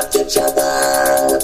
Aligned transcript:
up 0.00 0.14
each 0.16 0.36
other. 0.38 1.38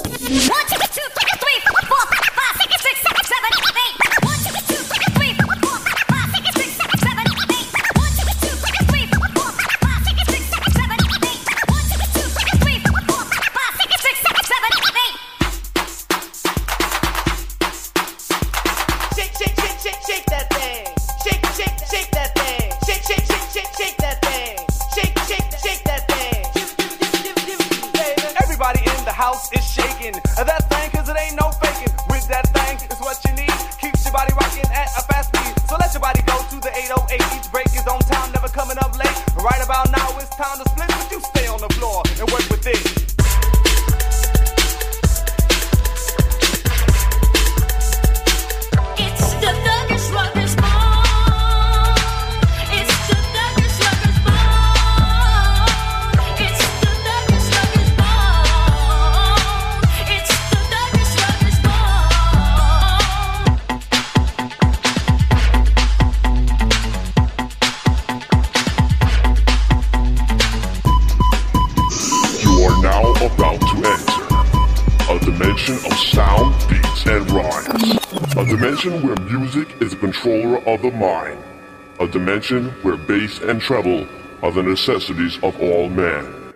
Dimension 82.07 82.69
where 82.81 82.97
bass 82.97 83.39
and 83.39 83.61
treble 83.61 84.07
are 84.41 84.51
the 84.51 84.63
necessities 84.63 85.37
of 85.43 85.59
all 85.61 85.89
men. 85.89 86.46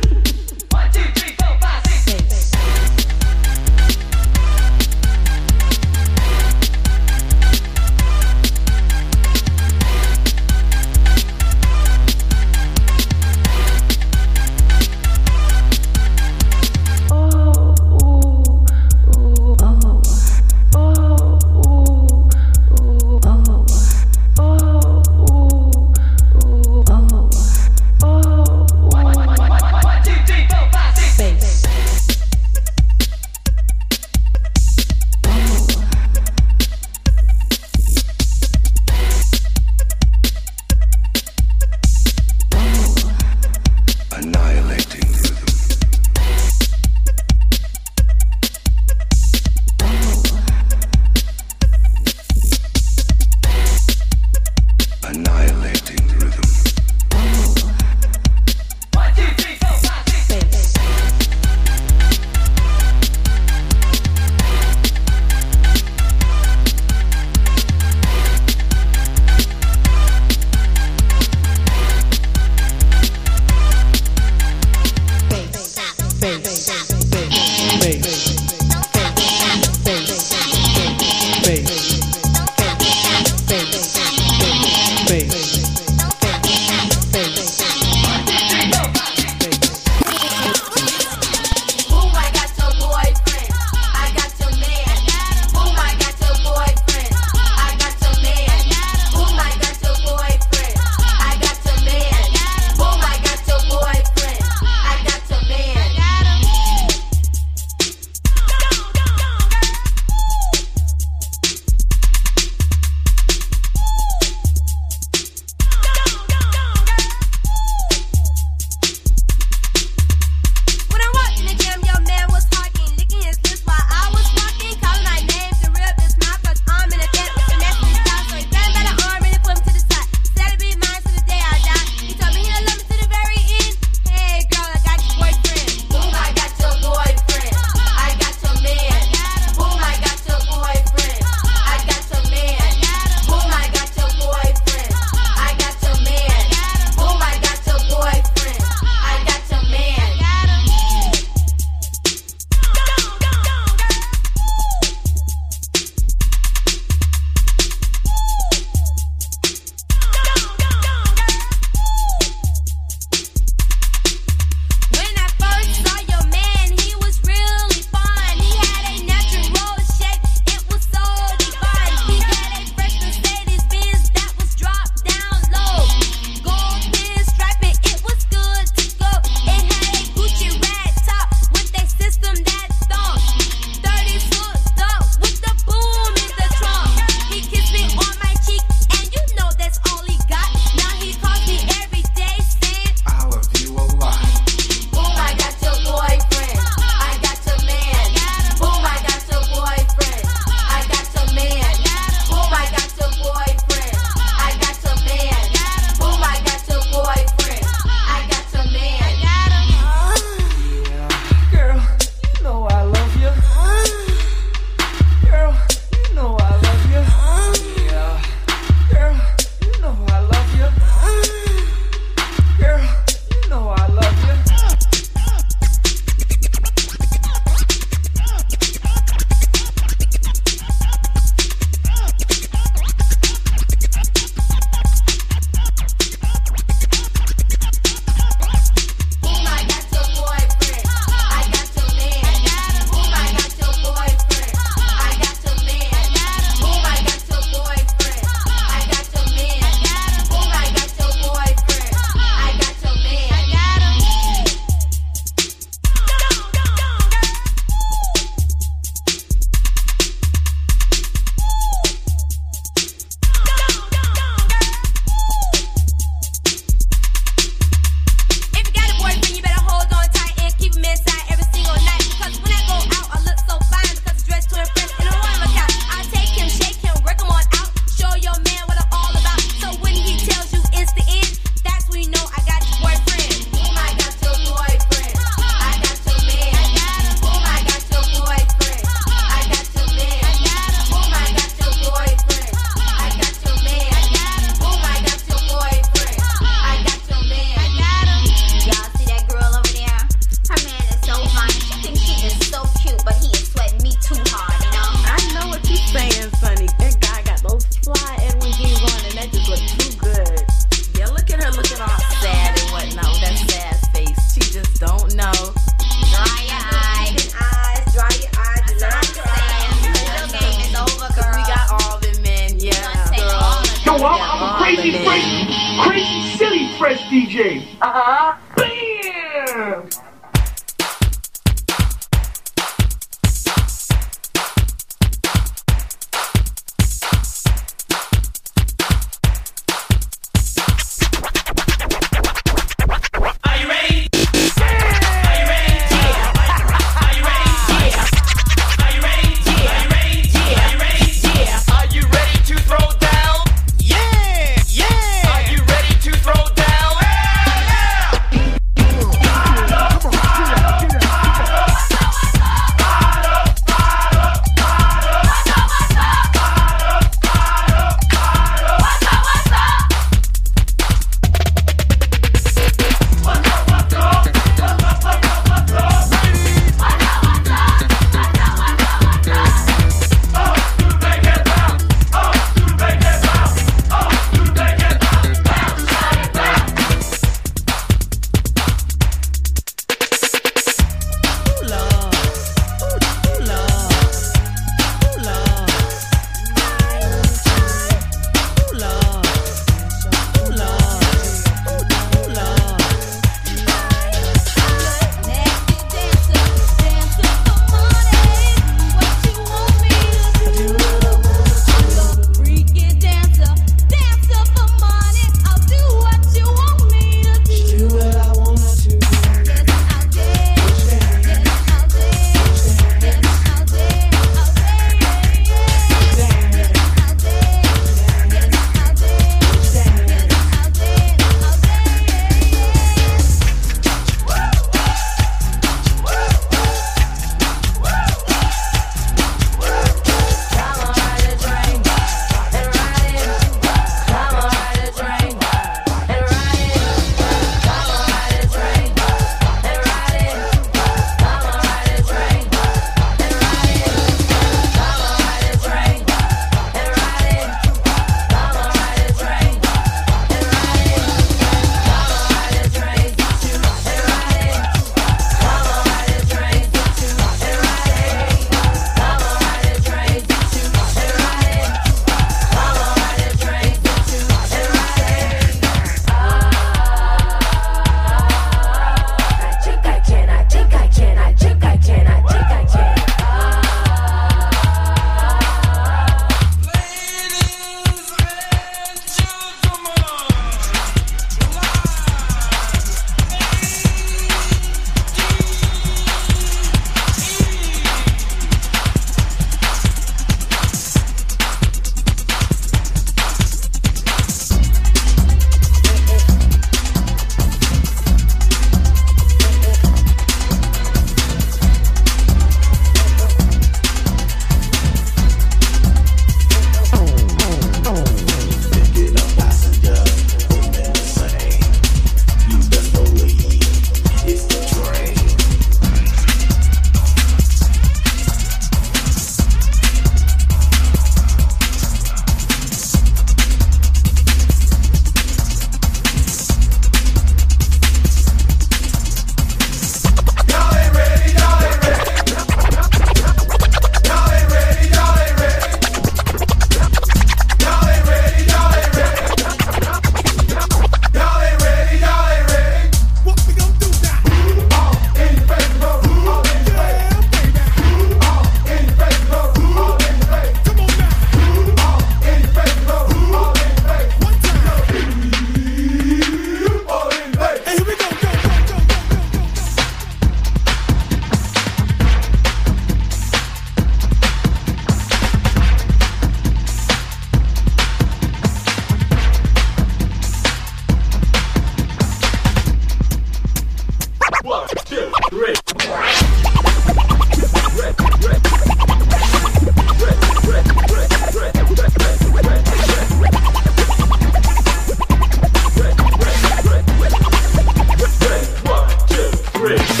rich. 599.71 600.00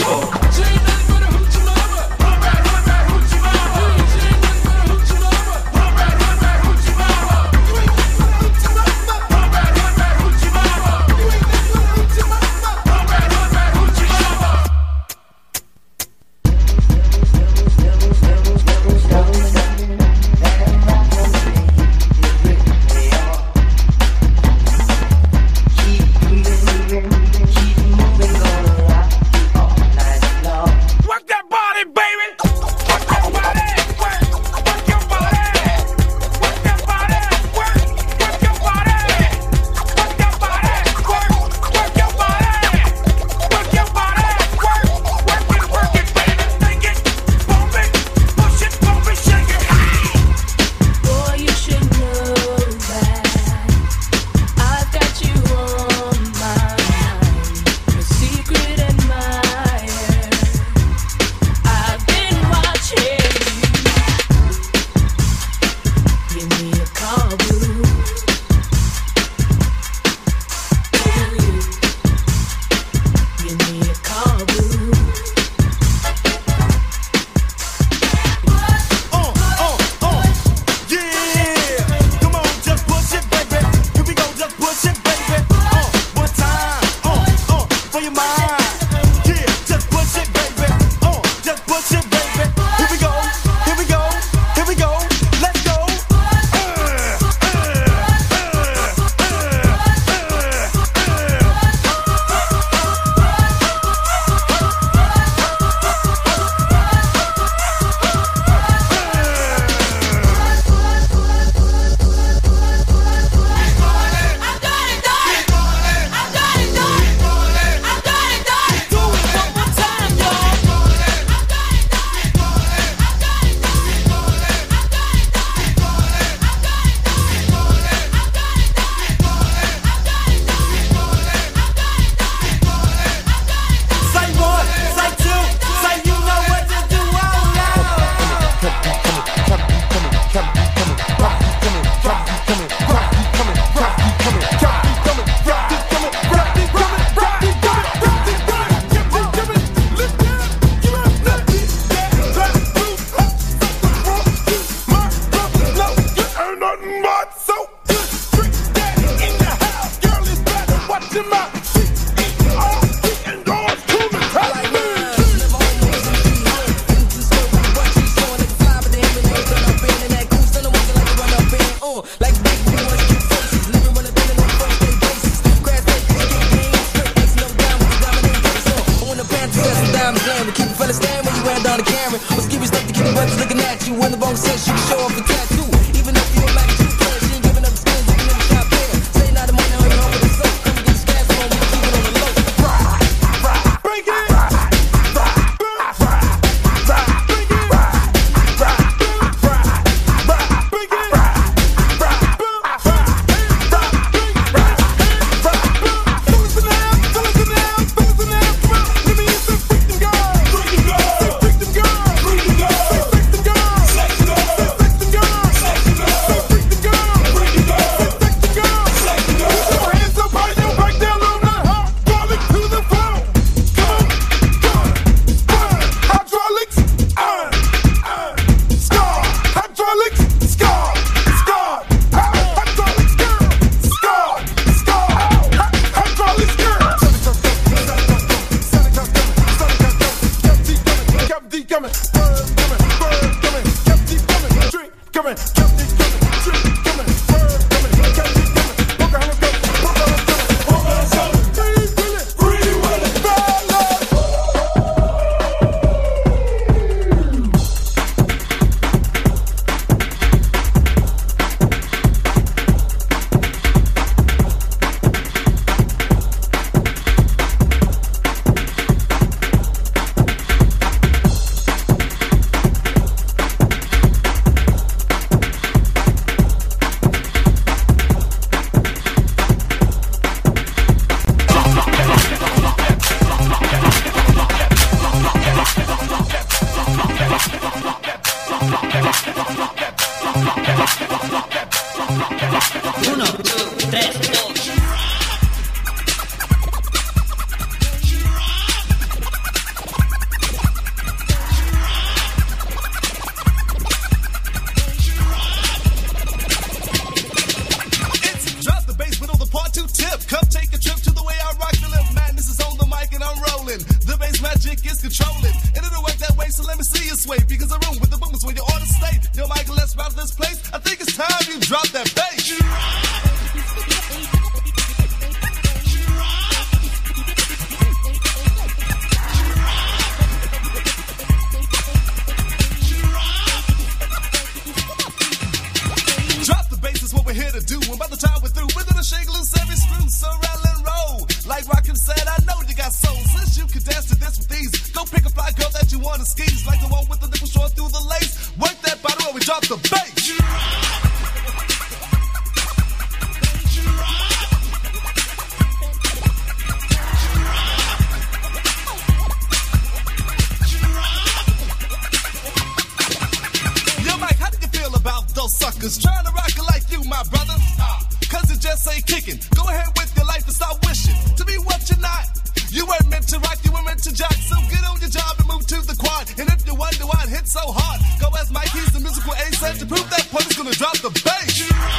to 379.81 379.87
prove 379.87 380.07
that 380.11 380.27
punk 380.29 380.45
is 380.45 380.55
gonna 380.55 380.71
drop 380.71 380.95
the 380.99 381.09
bass. 381.09 381.90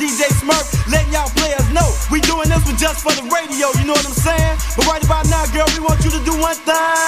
DJ 0.00 0.32
Smurf, 0.32 0.64
letting 0.90 1.12
y'all 1.12 1.28
players 1.36 1.68
know 1.76 1.84
we 2.10 2.22
doing 2.22 2.48
this 2.48 2.64
one 2.64 2.76
just 2.78 3.04
for 3.04 3.12
the 3.12 3.20
radio. 3.28 3.68
You 3.76 3.84
know 3.84 3.92
what 3.92 4.06
I'm 4.06 4.16
saying? 4.16 4.56
But 4.74 4.86
right 4.86 5.04
about 5.04 5.28
now, 5.28 5.44
girl, 5.52 5.68
we 5.76 5.80
want 5.84 6.02
you 6.02 6.10
to 6.10 6.24
do 6.24 6.32
one 6.40 6.56
thing. 6.56 6.99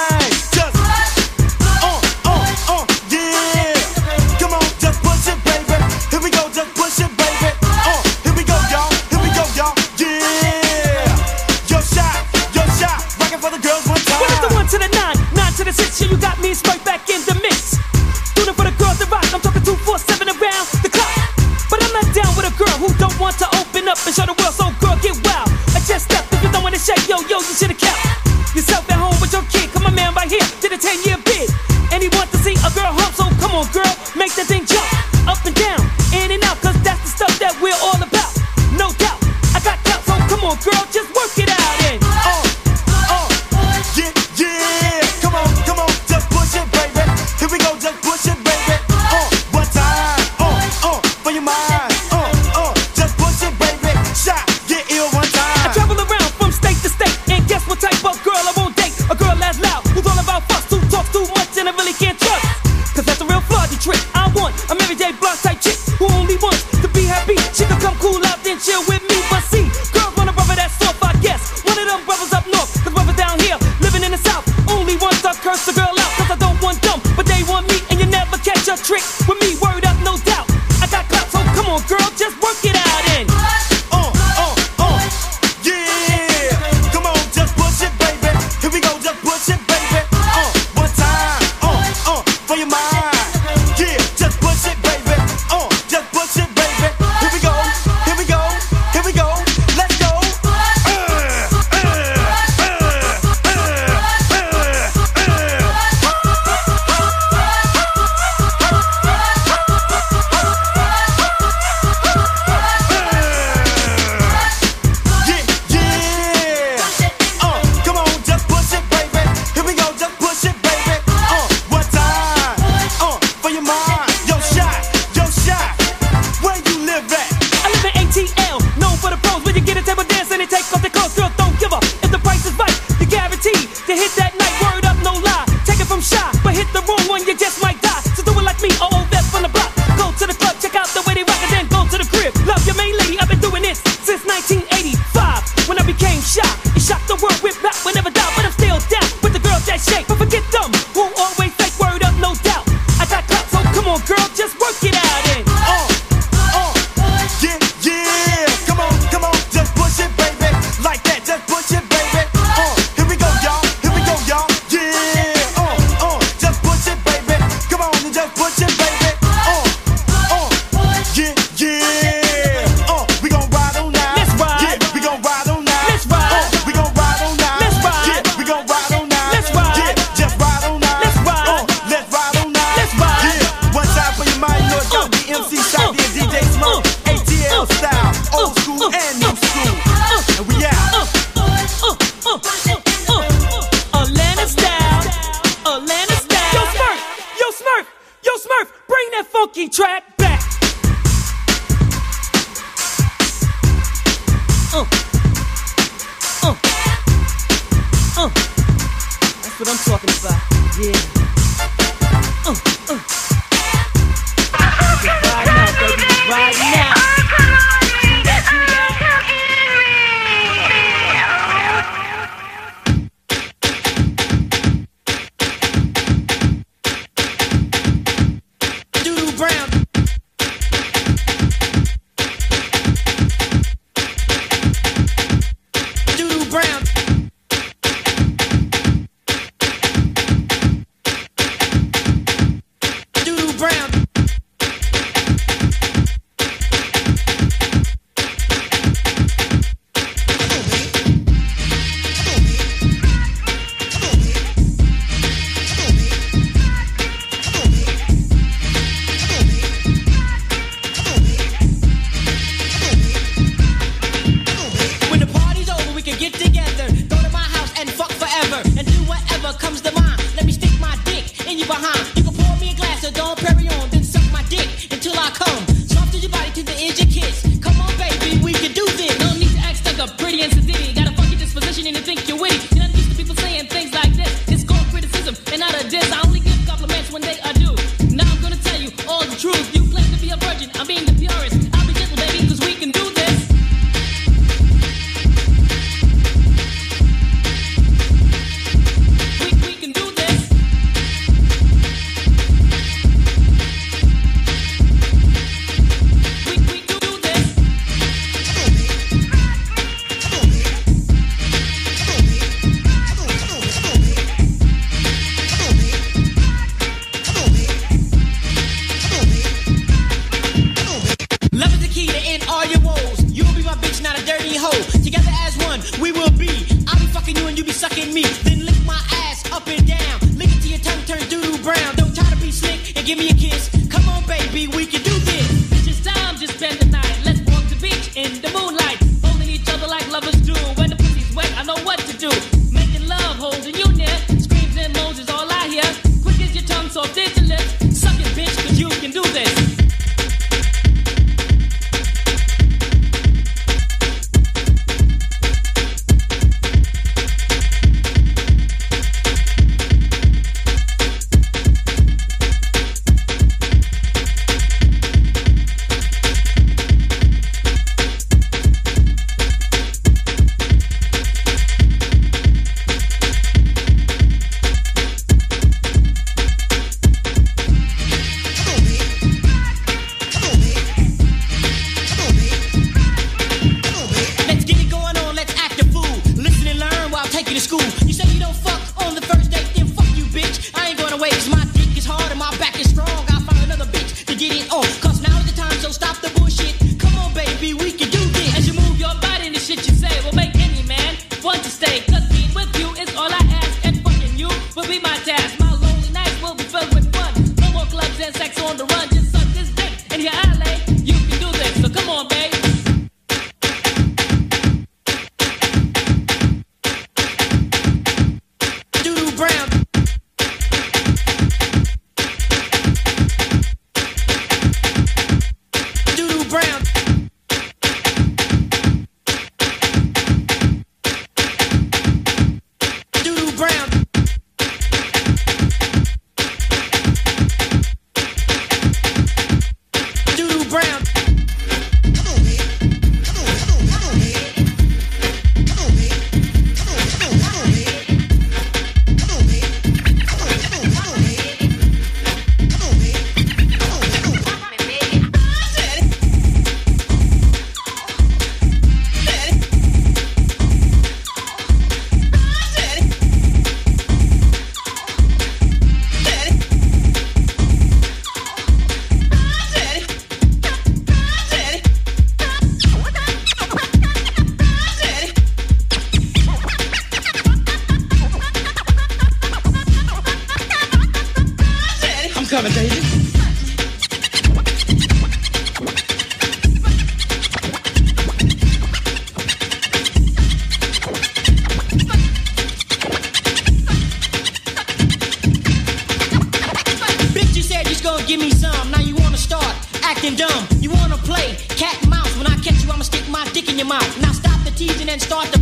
Start 505.23 505.52
to 505.52 505.62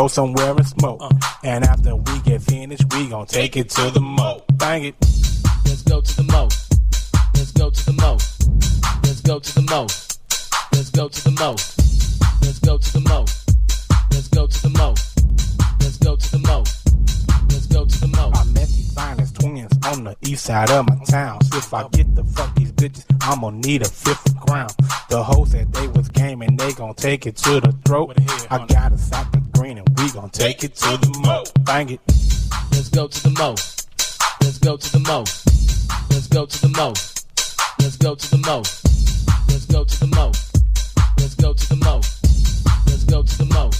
go 0.00 0.08
somewhere 0.08 0.52
and 0.56 0.66
smoke. 0.66 0.98
Uh. 1.02 1.10
And 1.44 1.62
after 1.64 1.94
we 1.94 2.20
get 2.20 2.40
finished, 2.40 2.84
we 2.94 3.08
gon' 3.08 3.26
take 3.26 3.56
it 3.56 3.68
to 3.70 3.90
the 3.90 4.00
mo. 4.00 4.42
Bang 4.54 4.84
it. 4.84 4.94
Let's 5.66 5.82
go 5.82 6.00
to 6.00 6.16
the 6.16 6.22
mo. 6.22 6.48
Let's 7.34 7.52
go 7.52 7.68
to 7.68 7.82
the 7.84 7.92
mo. 7.92 8.12
Let's 9.04 9.20
go 9.20 9.38
to 9.38 9.54
the 9.54 9.62
mo. 9.70 9.82
Let's 10.72 10.90
go 10.90 11.08
to 11.08 11.24
the 11.24 11.32
mo. 11.32 11.50
Let's 12.40 12.58
go 12.60 12.78
to 12.78 12.92
the 12.92 13.00
mo. 13.00 13.20
Let's 14.10 14.28
go 14.28 14.46
to 14.46 14.62
the 14.62 14.70
mo. 14.70 14.94
Let's 15.80 15.98
go 15.98 16.16
to 16.16 16.30
the 16.32 16.38
mo. 16.48 16.58
Let's 17.50 17.66
go 17.66 17.84
to 17.84 18.00
the 18.00 18.08
mo. 18.16 18.30
I 18.32 18.44
met 18.54 18.68
these 18.68 18.92
finest 18.94 19.34
twins 19.38 19.72
on 19.84 20.04
the 20.04 20.16
east 20.22 20.46
side 20.46 20.70
of 20.70 20.88
my 20.88 20.96
town. 21.04 21.42
So 21.44 21.58
if 21.58 21.74
I 21.74 21.86
get 21.88 22.14
the 22.14 22.24
fuck 22.24 22.54
these 22.54 22.72
bitches, 22.72 23.04
I'm 23.20 23.42
gonna 23.42 23.58
need 23.58 23.82
a 23.82 23.88
fifth 23.88 24.34
crown. 24.40 24.70
The 25.10 25.22
hoes 25.22 25.50
said 25.50 25.72
they 25.74 25.88
was 25.88 26.08
game 26.08 26.40
and 26.40 26.58
they 26.58 26.72
gon' 26.72 26.94
take 26.94 27.26
it 27.26 27.36
to 27.44 27.60
the 27.60 27.72
throat. 27.84 28.16
I 28.50 28.64
got 28.66 28.89
take 30.60 30.70
it 30.70 30.76
to 30.76 30.96
the 30.98 31.18
mo. 31.20 31.44
Bang 31.64 31.88
it. 31.90 32.00
Let's 32.72 32.88
go 32.90 33.08
to 33.08 33.22
the 33.22 33.30
mo. 33.30 33.54
Let's 34.42 34.58
go 34.58 34.76
to 34.76 34.92
the 34.92 34.98
mo. 35.00 35.24
Let's 36.10 36.26
go 36.28 36.44
to 36.46 36.60
the 36.60 36.68
mo. 36.68 36.88
Let's 37.78 37.96
go 37.96 38.14
to 38.14 38.30
the 38.30 38.36
mo. 38.38 38.58
Let's 39.48 39.66
go 39.66 39.84
to 39.84 40.00
the 40.00 40.06
mo. 40.06 40.32
Let's 41.16 41.34
go 41.34 41.54
to 41.54 41.68
the 41.68 41.76
mo. 41.76 42.00
Let's 42.86 43.04
go 43.04 43.22
to 43.22 43.38
the 43.38 43.44
mo. 43.46 43.70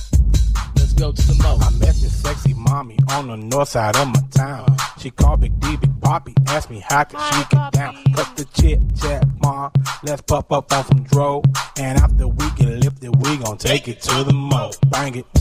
Let's 0.76 0.92
go 0.94 1.12
to 1.12 1.22
the 1.22 1.42
mo. 1.42 1.58
I 1.60 1.70
met 1.78 1.94
this 1.96 2.22
sexy 2.22 2.54
mommy 2.54 2.98
on 3.10 3.28
the 3.28 3.36
north 3.36 3.68
side 3.68 3.96
of 3.96 4.08
my 4.08 4.22
town. 4.30 4.74
She 4.98 5.10
called 5.10 5.40
Big 5.40 5.58
D, 5.60 5.76
Big 5.76 6.00
Poppy, 6.00 6.34
asked 6.46 6.70
me 6.70 6.82
how 6.88 7.04
could 7.04 7.20
she 7.20 7.44
get 7.50 7.72
down. 7.72 7.96
Cut 8.14 8.36
the 8.36 8.44
chit 8.54 8.80
chat, 8.96 9.26
ma. 9.42 9.70
Let's 10.02 10.22
pop 10.22 10.50
up 10.52 10.72
on 10.72 10.84
some 10.86 11.02
dro. 11.04 11.42
And 11.76 11.98
after 11.98 12.26
we 12.26 12.50
get 12.56 12.68
lifted, 12.68 13.14
we 13.16 13.36
gon' 13.36 13.58
take 13.58 13.88
it 13.88 14.00
to 14.02 14.24
the 14.24 14.32
mo. 14.32 14.70
Bang 14.90 15.16
it. 15.16 15.39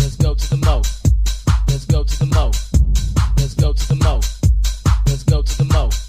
Let's 0.00 0.16
go 0.16 0.34
to 0.34 0.50
the 0.50 0.56
mo. 0.56 0.82
Let's 1.68 1.84
go 1.84 2.02
to 2.02 2.18
the 2.18 2.26
mo. 2.26 2.50
Let's 3.36 3.54
go 3.54 3.72
to 3.74 3.88
the 3.88 3.96
mo. 3.96 4.20
Let's 5.06 5.24
go 5.24 5.42
to 5.42 5.58
the 5.58 5.64
mo. 5.64 5.99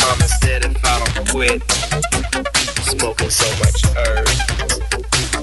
mama 0.00 0.28
said 0.40 0.64
if 0.64 0.84
I 0.84 0.98
don't 1.14 1.28
quit, 1.28 1.62
smoking 2.84 3.30
so 3.30 3.48
much 3.58 3.84
herb. 3.96 5.37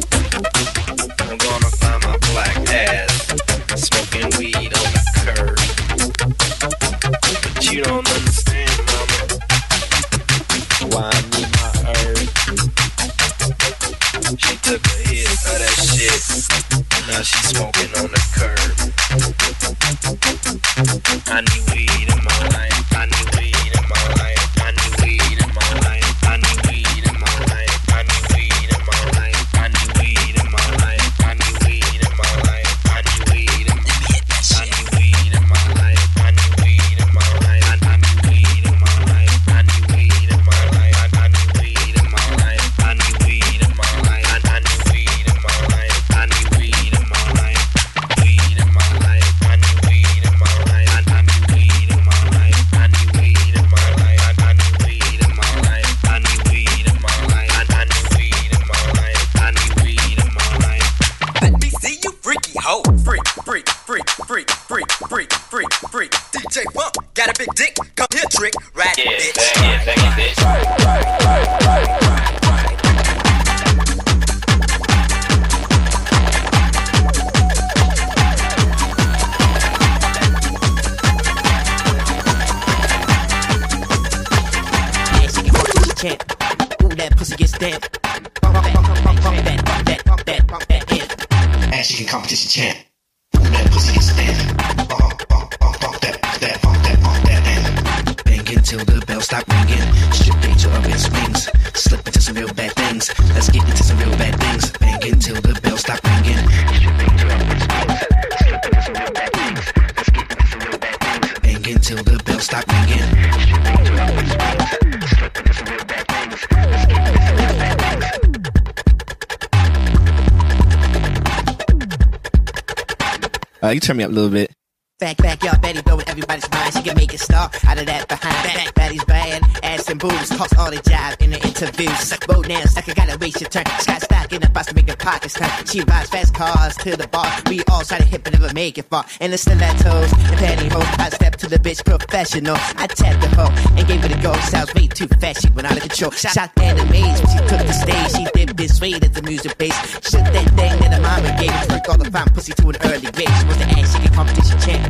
Uh, 123.66 123.72
you 123.72 123.80
turn 123.80 123.98
me 123.98 124.04
up 124.04 124.12
a 124.12 124.14
little 124.14 124.30
bit. 124.30 124.52
Back, 124.98 125.18
back, 125.18 125.44
y'all, 125.44 125.60
Betty 125.60 125.82
blowing 125.82 126.08
everybody's 126.08 126.50
mind. 126.52 126.74
She 126.74 126.82
can 126.82 126.96
make 126.96 127.14
it 127.14 127.20
start 127.20 127.54
out 127.68 127.78
of 127.78 127.86
that 127.86 128.08
behind. 128.08 128.48
Back, 128.48 128.74
Betty's 128.76 129.04
bad, 129.04 129.44
ass 129.62 129.90
and 129.90 130.00
boobs, 130.00 130.30
cost 130.38 130.58
all 130.58 130.72
the 130.72 130.80
job 130.88 131.20
in 131.20 131.32
the 131.32 131.46
interviews. 131.46 132.18
Bow 132.26 132.42
down, 132.42 132.66
sucker, 132.70 132.94
gotta 132.94 133.18
waste 133.18 133.42
your 133.42 133.50
turn. 133.50 133.66
Scott 133.80 134.04
stock 134.04 134.32
in 134.32 134.40
the 134.40 134.50
box 134.52 134.68
to 134.68 134.74
make 134.74 134.86
the 134.86 134.96
pockets 134.96 135.34
turn. 135.34 135.50
She 135.66 135.82
rides 135.82 136.10
fast 136.10 136.34
cars 136.34 136.78
to 136.78 136.96
the 136.96 137.10
bar. 137.10 137.28
We 137.50 137.62
all 137.68 137.84
try 137.84 137.98
to 137.98 138.06
hit 138.06 138.24
but 138.24 138.40
never 138.40 138.54
make 138.54 138.78
it 138.78 138.86
far. 138.86 139.04
In 139.20 139.32
the 139.32 139.38
stilettos 139.38 140.14
and 140.14 140.38
pantyhose, 140.40 140.98
I 140.98 141.10
step 141.10 141.36
to 141.44 141.50
the 141.50 141.58
bitch 141.60 141.84
professional. 141.84 142.56
I 142.56 142.88
tapped 142.88 143.20
the 143.20 143.28
hoe 143.36 143.52
and 143.76 143.86
gave 143.86 144.00
it 144.06 144.18
a 144.18 144.22
go. 144.24 144.32
Sounds 144.48 144.74
way 144.76 144.88
too 144.88 145.08
fast, 145.20 145.42
she 145.42 145.50
went 145.50 145.70
out 145.70 145.76
of 145.76 145.84
control. 145.84 146.12
Shocked 146.12 146.58
and 146.62 146.80
amazed 146.80 147.20
when 147.20 147.36
she 147.36 147.40
took 147.52 147.68
the 147.68 147.74
stage. 147.74 148.16
She 148.16 148.24
dipped 148.34 148.56
this 148.56 148.80
way 148.80 148.94
as 148.94 149.12
the 149.12 149.24
music 149.24 149.58
bass. 149.58 149.76
Shook 150.08 150.24
that 150.24 150.48
thing 150.56 150.80
that 150.80 150.94
her 150.96 151.02
mama 151.02 151.36
gave. 151.38 151.52
Twerk 151.68 151.90
all 151.90 151.98
the 151.98 152.10
fine 152.10 152.28
pussy 152.28 152.54
to 152.54 152.70
an 152.70 152.78
early 152.86 153.12
grave. 153.12 153.28
She 153.28 153.46
was 153.46 153.58
the 153.58 153.68
ass 153.76 153.92
shaking 153.92 154.14
competition 154.14 154.60
champ. 154.62 154.85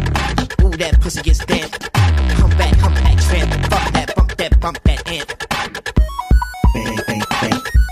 Ooh, 0.63 0.69
that 0.77 0.99
pussy 1.01 1.21
gets 1.21 1.45
damp. 1.45 1.71
Come 2.37 2.49
back, 2.51 2.77
come 2.79 2.93
back, 2.93 3.17
tramp. 3.19 3.51
Bump 3.69 3.93
that, 3.93 4.13
bump 4.15 4.35
that, 4.35 4.59
bump 4.59 4.83
that 4.83 5.07
amp. 5.07 5.27
Bang, 6.73 6.95
bang, 7.07 7.21
bang. 7.29 7.51
Bang, 7.51 7.84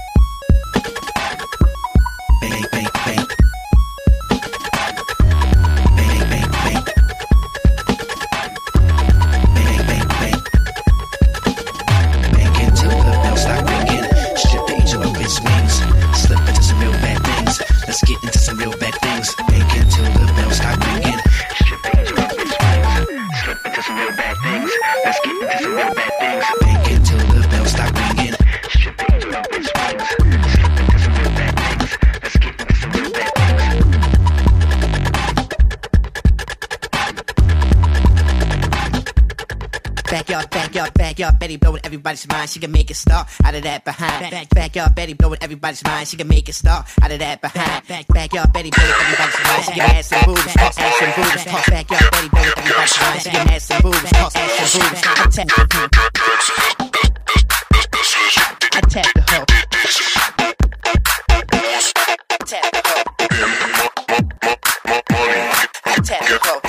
Let's 25.06 25.20
get 25.20 25.36
into 25.42 25.58
some 25.64 25.76
real 25.76 25.94
bad 25.94 26.54
things. 26.62 26.73
Backyard, 40.24 40.50
backyard, 40.52 40.94
backyard, 40.94 41.38
Betty 41.38 41.58
blowing 41.58 41.82
everybody's 41.84 42.26
mind. 42.30 42.50
She 42.50 42.58
can 42.58 42.72
make 42.72 42.90
it 42.90 42.94
start 42.94 43.28
out 43.44 43.56
of 43.56 43.64
that 43.64 43.84
behind. 43.84 44.32
Back, 44.32 44.50
backyard, 44.52 44.96
Betty 44.96 45.12
blowing 45.12 45.38
everybody's 45.42 45.84
mind. 45.84 46.08
She 46.08 46.16
can 46.16 46.30
make 46.30 46.48
it 46.48 46.54
start 46.54 46.88
out 47.02 47.12
of 47.12 47.20
that 47.20 47.42
behind. 47.42 47.86
Back, 47.88 48.08
backyard, 48.08 48.54
Betty 48.54 48.70
blowing 48.70 48.94
everybody's 49.02 49.44
mind. 49.44 49.64
She 49.66 49.72
can 49.74 49.82
ass 49.82 50.14
and 50.14 50.26
boobs, 50.26 50.48
ass 50.56 50.78
and 50.80 51.14
boobs, 51.14 51.44
backyard, 51.44 52.12
Betty 52.12 52.30
blowing 52.30 52.54
everybody's 52.56 53.02
mind. 53.02 53.22
She 53.22 53.30
can 53.32 53.50
ass 53.50 53.70
and 53.70 53.84
boobs, 53.84 54.14
ass 54.14 54.36
and 54.38 54.72
boobs. 54.72 55.02
Tap 55.02 55.20
the. 55.34 55.84
I 58.72 58.80
tap 58.80 59.14
the 59.14 59.22
hoe. 59.28 59.44
Tap 62.46 62.72
the. 62.72 62.88
I 65.86 65.96
tap 66.02 66.22
the 66.22 66.40
hoe. 66.44 66.63